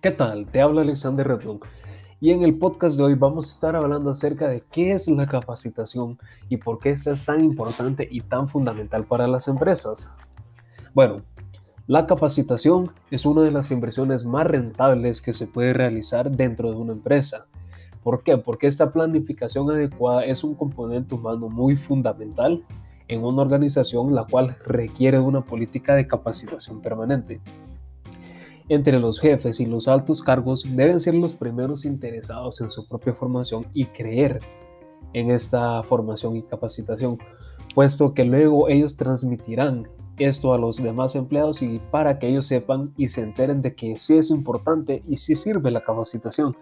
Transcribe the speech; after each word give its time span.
¿Qué 0.00 0.12
tal? 0.12 0.46
Te 0.46 0.62
habla 0.62 0.80
Alexander 0.80 1.28
Redón 1.28 1.60
y 2.22 2.30
en 2.30 2.42
el 2.42 2.56
podcast 2.56 2.96
de 2.96 3.02
hoy 3.02 3.14
vamos 3.16 3.50
a 3.50 3.52
estar 3.52 3.76
hablando 3.76 4.08
acerca 4.08 4.48
de 4.48 4.62
qué 4.62 4.92
es 4.92 5.08
la 5.08 5.26
capacitación 5.26 6.18
y 6.48 6.56
por 6.56 6.78
qué 6.78 6.88
esta 6.88 7.12
es 7.12 7.26
tan 7.26 7.44
importante 7.44 8.08
y 8.10 8.22
tan 8.22 8.48
fundamental 8.48 9.04
para 9.04 9.28
las 9.28 9.46
empresas. 9.46 10.10
Bueno, 10.94 11.20
la 11.86 12.06
capacitación 12.06 12.92
es 13.10 13.26
una 13.26 13.42
de 13.42 13.50
las 13.50 13.70
inversiones 13.70 14.24
más 14.24 14.46
rentables 14.46 15.20
que 15.20 15.34
se 15.34 15.46
puede 15.46 15.74
realizar 15.74 16.30
dentro 16.30 16.70
de 16.70 16.78
una 16.78 16.94
empresa. 16.94 17.48
¿Por 18.02 18.22
qué? 18.22 18.38
Porque 18.38 18.68
esta 18.68 18.94
planificación 18.94 19.70
adecuada 19.70 20.24
es 20.24 20.42
un 20.42 20.54
componente 20.54 21.14
humano 21.14 21.50
muy 21.50 21.76
fundamental 21.76 22.62
en 23.06 23.22
una 23.22 23.42
organización 23.42 24.14
la 24.14 24.24
cual 24.24 24.56
requiere 24.64 25.18
una 25.18 25.42
política 25.42 25.94
de 25.94 26.06
capacitación 26.06 26.80
permanente 26.80 27.42
entre 28.70 29.00
los 29.00 29.18
jefes 29.18 29.58
y 29.58 29.66
los 29.66 29.88
altos 29.88 30.22
cargos 30.22 30.64
deben 30.64 31.00
ser 31.00 31.14
los 31.14 31.34
primeros 31.34 31.84
interesados 31.84 32.60
en 32.60 32.70
su 32.70 32.86
propia 32.86 33.12
formación 33.12 33.66
y 33.74 33.86
creer 33.86 34.38
en 35.12 35.32
esta 35.32 35.82
formación 35.82 36.36
y 36.36 36.42
capacitación, 36.42 37.18
puesto 37.74 38.14
que 38.14 38.24
luego 38.24 38.68
ellos 38.68 38.96
transmitirán 38.96 39.88
esto 40.18 40.54
a 40.54 40.58
los 40.58 40.80
demás 40.80 41.16
empleados 41.16 41.62
y 41.62 41.80
para 41.90 42.20
que 42.20 42.28
ellos 42.28 42.46
sepan 42.46 42.94
y 42.96 43.08
se 43.08 43.22
enteren 43.22 43.60
de 43.60 43.74
que 43.74 43.98
sí 43.98 44.18
es 44.18 44.30
importante 44.30 45.02
y 45.04 45.16
sí 45.16 45.34
sirve 45.34 45.72
la 45.72 45.82
capacitación. 45.82 46.56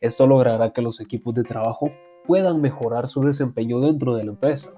Esto 0.00 0.26
logrará 0.26 0.72
que 0.72 0.82
los 0.82 1.00
equipos 1.00 1.32
de 1.32 1.44
trabajo 1.44 1.92
puedan 2.26 2.60
mejorar 2.60 3.08
su 3.08 3.20
desempeño 3.22 3.78
dentro 3.78 4.16
de 4.16 4.24
la 4.24 4.32
empresa. 4.32 4.70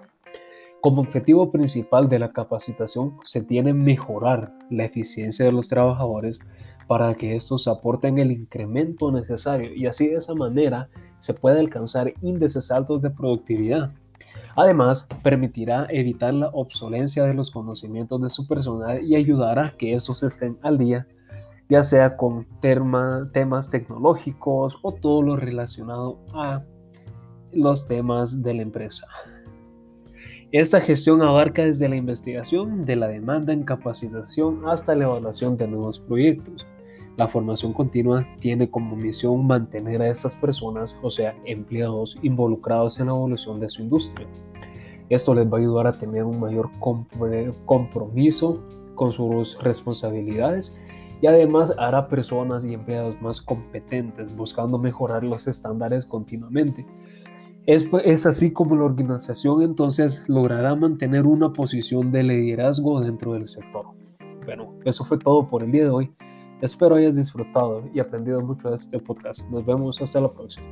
Como 0.85 1.01
objetivo 1.01 1.51
principal 1.51 2.11
de 2.11 2.19
la 2.19 2.31
capacitación 2.31 3.17
se 3.23 3.41
tiene 3.41 3.73
mejorar 3.73 4.53
la 4.69 4.85
eficiencia 4.85 5.47
de 5.47 5.51
los 5.51 5.67
trabajadores 5.67 6.41
para 6.87 7.15
que 7.15 7.35
estos 7.37 7.67
aporten 7.69 8.19
el 8.19 8.31
incremento 8.31 9.11
necesario 9.11 9.73
y 9.73 9.87
así 9.87 10.09
de 10.09 10.17
esa 10.17 10.35
manera 10.35 10.91
se 11.21 11.33
puede 11.33 11.59
alcanzar 11.59 12.13
índices 12.21 12.71
altos 12.71 13.01
de 13.01 13.09
productividad. 13.09 13.95
Además, 14.57 15.09
permitirá 15.23 15.87
evitar 15.89 16.35
la 16.35 16.49
obsolencia 16.49 17.25
de 17.25 17.33
los 17.33 17.51
conocimientos 17.51 18.21
de 18.21 18.29
su 18.29 18.47
personal 18.47 19.03
y 19.03 19.17
ayudará 19.17 19.69
a 19.69 19.77
que 19.79 19.95
estos 19.95 20.23
estén 20.23 20.59
al 20.61 20.77
día, 20.77 21.07
ya 21.71 21.83
sea 21.83 22.19
con 22.19 22.47
temas 22.61 23.71
tecnológicos 23.71 24.77
o 24.83 24.93
todo 24.93 25.23
lo 25.23 25.37
relacionado 25.37 26.19
a 26.35 26.63
los 27.55 27.87
temas 27.87 28.43
de 28.43 28.53
la 28.53 28.61
empresa. 28.61 29.07
Esta 30.55 30.81
gestión 30.81 31.21
abarca 31.21 31.65
desde 31.65 31.89
la 31.89 31.97
investigación 31.97 32.85
de 32.85 32.95
la 32.95 33.09
demanda 33.09 33.53
en 33.53 33.65
capacitación 33.65 34.61
hasta 34.69 34.95
la 34.95 35.03
evaluación 35.03 35.57
de 35.57 35.67
nuevos 35.67 35.99
proyectos. 35.99 36.65
La 37.17 37.27
formación 37.27 37.73
continua 37.73 38.25
tiene 38.39 38.71
como 38.71 38.95
misión 38.95 39.45
mantener 39.49 40.01
a 40.01 40.09
estas 40.09 40.37
personas, 40.37 40.97
o 41.03 41.11
sea, 41.11 41.35
empleados, 41.45 42.21
involucrados 42.23 43.01
en 43.01 43.07
la 43.07 43.15
evolución 43.15 43.59
de 43.59 43.69
su 43.69 43.83
industria. 43.83 44.29
Esto 45.09 45.35
les 45.35 45.45
va 45.45 45.57
a 45.57 45.61
ayudar 45.61 45.89
a 45.89 45.99
tener 45.99 46.23
un 46.23 46.39
mayor 46.39 46.71
compromiso 47.67 48.63
con 48.95 49.11
sus 49.11 49.61
responsabilidades 49.61 50.79
y 51.21 51.27
además 51.27 51.75
hará 51.79 52.07
personas 52.07 52.65
y 52.65 52.75
empleados 52.75 53.21
más 53.21 53.41
competentes, 53.41 54.37
buscando 54.37 54.79
mejorar 54.79 55.25
los 55.25 55.49
estándares 55.49 56.07
continuamente. 56.07 56.87
Es, 57.67 58.27
así 58.27 58.53
como 58.53 58.77
la 58.77 58.85
organización 58.85 59.63
entonces 59.63 60.23
logrará 60.29 60.75
mantener 60.75 61.25
una 61.25 61.51
posición 61.51 62.13
de 62.13 62.23
liderazgo 62.23 63.01
dentro 63.01 63.33
del 63.33 63.47
sector. 63.47 63.87
Bueno, 64.45 64.75
eso 64.85 65.03
fue 65.05 65.19
todo 65.19 65.49
por 65.49 65.63
el 65.63 65.71
día 65.71 65.85
de 65.85 65.91
hoy. 65.91 66.15
Espero 66.61 66.97
hayas 66.97 67.17
disfrutado 67.17 67.83
y 67.95 68.01
aprendido 68.01 68.43
mucho 68.43 68.69
de 68.69 68.77
este 68.77 68.99
podcast. 68.99 69.49
Nos 69.51 69.65
vemos 69.65 70.01
hasta 70.03 70.21
la 70.21 70.31
próxima. 70.31 70.67